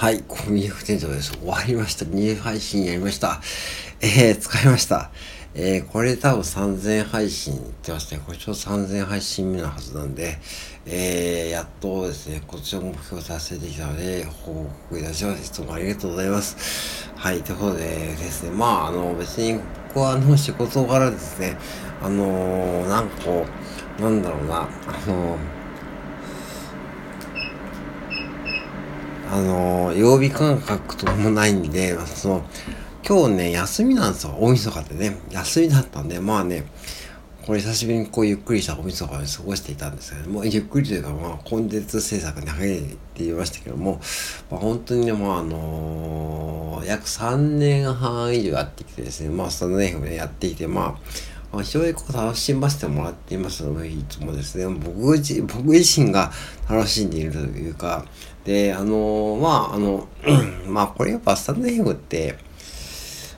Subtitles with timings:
[0.00, 1.32] はい、コミュニテ店長です。
[1.32, 2.06] 終わりました。
[2.06, 3.42] 2配信やりました。
[4.00, 5.10] えー、使いました。
[5.54, 8.22] えー、これ多分3000配信ってますね。
[8.24, 10.38] これちょうど3000配信目のはずなんで、
[10.86, 15.46] えー、やっとですね、こっちの目標達成できたので、報告いたします。
[15.46, 17.10] いつもありがとうございます。
[17.14, 21.58] はい、ということでですね、まあ、あの、別に、ここはあの、仕事柄ですね、
[22.02, 23.44] あのー、なんかこ
[23.98, 24.66] う、なんだろうな、あ
[25.06, 25.59] のー
[29.32, 32.44] あの、曜日感覚ともないんで、その、
[33.06, 34.36] 今日ね、休みなんですよ。
[34.38, 35.16] 大晦日ってね。
[35.30, 36.64] 休みだったんで、まあね、
[37.46, 44.00] これ久しぶりにこうゆっくりした大晦日を過ごしていたんですけども、ゆっくりというか、まあ、コンテンツ制作に励んで言いましたけども、
[44.50, 50.98] まあ、本当にね、まあ、あのー、約3年半以上やってきてですね、まあ、そのね、やってきて、まあ、
[51.52, 56.30] 非常にこう楽しませてもらっていますので、いつもですね、僕自僕自身が
[56.68, 58.04] 楽しんでいるというか、
[58.44, 60.08] で、あのー、まあ、あの、
[60.66, 62.38] まあ、これやっぱスタンド FM って、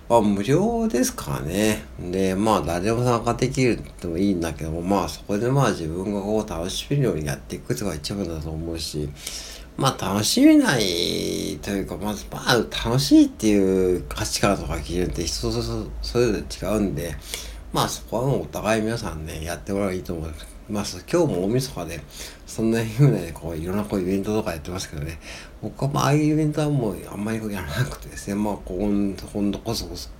[0.08, 1.84] まあ、無料ですからね。
[1.98, 9.08] で、まあ、誰でも参加できるってもいいんだけども、まあ、そこでまあ、自分がこう、楽しめるようにやっていくのが一番だと思うし、
[9.78, 17.16] まあ、楽しめないというか、まず、まあ、楽しいっていう価値観とか基準って人それぞれ違うんで、
[17.72, 20.30] まあ、そこはもうお互い皆さんね、やってもらえばいいと思い
[20.68, 21.02] ます。
[21.10, 22.00] 今日も大晦日で、
[22.46, 25.18] そんなふうなね、こう、いろんなこうイベントとかやってますけどね、
[25.62, 30.10] 僕はまあ、ああいうイベントはもうあんまりやらなくてですね、まあ、今度こそこそ、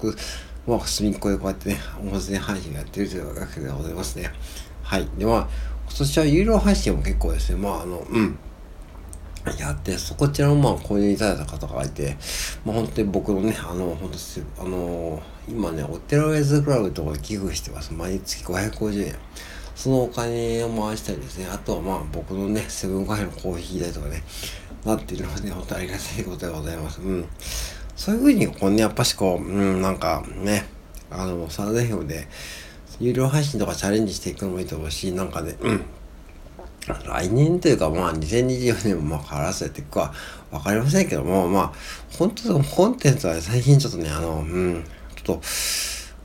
[0.66, 4.30] まあ、隅っこでこうやってね、音声配信やってるというわけでございますね。
[4.82, 5.06] はい。
[5.18, 5.48] で、まあ、
[5.88, 8.38] 今年は有料配信も結構ですね、まあ、あの、うん。
[9.58, 12.16] やって、そこちらのまあ購入いただいた方がいて、
[12.64, 14.10] まあ本当に僕のね、あの、本
[14.56, 17.92] 当あの、今ね、お寺ウェズクラブとか寄付してます。
[17.92, 19.14] 毎月550円。
[19.74, 24.22] そのお金を回したりですね、あとはまあ僕のね、セブンカフェのコーヒー代とかね、
[24.84, 27.00] なっているので、本当ありがたいことでございます。
[27.00, 27.26] うん。
[27.96, 30.66] そういうふうに、こうね、やっぱしこう、うん、なんかね、
[31.10, 32.26] あの、サラダフで、
[33.00, 35.84] 有料配信とかチャレンジしていくのもいいと思うし、なんかね、うん。
[36.86, 40.12] 来年というか、まあ、2024年もまあ変わらせていくか
[40.50, 41.72] わかりませんけども、まあ、
[42.18, 44.84] 本当コンテンツは最近ちょっとね、あの、うん、
[45.14, 45.40] ちょっと、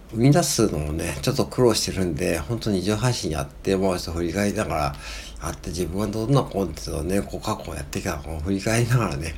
[0.10, 4.82] 生み出すのもね、ちょっと苦労してるんで、本当に異常配信やって、もうちょっと振り返りながら、
[5.44, 9.36] やって自分はどんなコンテンツをね、こう過去やってきたかを振り返りながらね、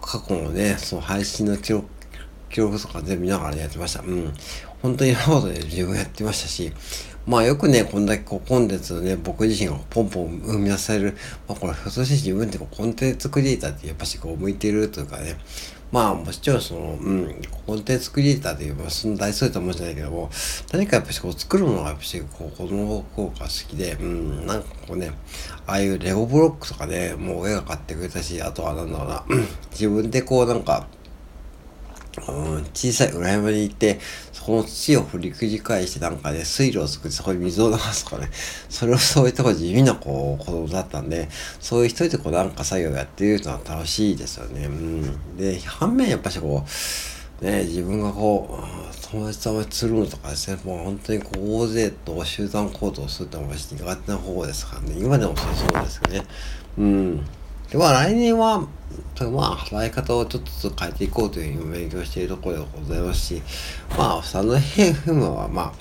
[0.00, 1.86] 過去のね、その配信の記録、
[2.48, 4.00] 記録とか全部見ながら、やってました。
[4.00, 4.32] うん。
[4.82, 6.72] 本当にいろんなことで自分やってましたし、
[7.26, 11.16] まあよくね、こんだけこうコンテンツね、僕自身がポンポン生み出される、
[11.48, 15.36] まあこれひょっとして自分ってこうコンテンツクリエイターってやっぱしこう向いてるというかね、
[15.92, 17.34] まあもちろんその、うん、
[17.66, 20.30] コンテンツクリエイターというのはそんな大それたもんじゃないけども、
[20.72, 25.12] 何かやっぱしこう作るものがやっぱしこう子供効果好きで、うん、なんかこうね、
[25.66, 29.24] ああいうレゴブロックとかね、もう親が買ってくれたし、あとはなんだろうな、
[29.70, 30.88] 自分でこうなんか、
[32.20, 33.98] 小さい裏山に行って、
[34.32, 38.28] そこの土を振り繰り返してなんかね、水路を作ってそこに水を流すとかね、
[38.68, 41.28] それをそういうとこ地味なこう子供だったんで、
[41.60, 44.66] そういう一人でこうなんか作業やってるのは楽しいですよね。
[44.66, 45.36] うん。
[45.36, 46.64] で、反面やっぱしこ
[47.40, 56.26] う、ね、自分がこう、友達とあまりつるむとかですね、もう本当にこう大勢と集団行動するってのは苦手な方ですからね、今でもそうですよね。
[56.78, 57.26] うん。
[57.72, 58.66] で、まあ来年は、ま
[59.44, 63.42] あ働き方をちょっとずつ変えていこうというふうに勉強しているところでございますし、
[63.96, 65.72] まあ、サンド FM はま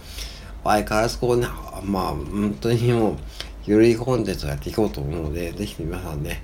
[0.63, 1.47] あ、相変わらずこうね、
[1.83, 3.17] まあ、本当にもう、
[3.65, 6.43] ゆるいコンテンツをやっていこうと思うので、ぜひ皆さんね、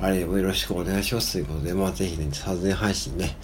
[0.00, 3.36] あれもよろしくお願いしますということで、まあぜひね、3000配信ね、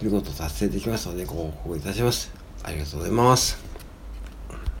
[0.00, 2.32] 見事達成できますので、ご報告いたします。
[2.62, 3.73] ありがとうございます。